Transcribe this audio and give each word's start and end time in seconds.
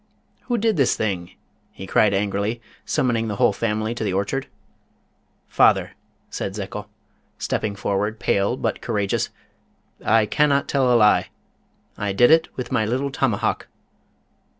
"Who 0.45 0.57
did 0.57 0.77
this 0.77 0.95
thing?" 0.95 1.33
he 1.71 1.85
cried 1.85 2.11
angrily, 2.11 2.59
summoning 2.85 3.27
the 3.27 3.35
whole 3.35 3.53
family 3.53 3.93
to 3.93 4.03
the 4.03 4.13
orchard. 4.13 4.47
"Father," 5.47 5.91
said 6.31 6.55
Zekel, 6.55 6.89
stepping 7.37 7.75
forward, 7.75 8.19
pale, 8.19 8.57
but 8.57 8.81
courageous, 8.81 9.29
"I 10.03 10.25
cannot 10.25 10.67
tell 10.67 10.91
a 10.91 10.97
lie, 10.97 11.27
I 11.99 12.13
did 12.13 12.31
it 12.31 12.47
with 12.57 12.71
my 12.71 12.83
little 12.83 13.11
tomahawk." 13.11 13.67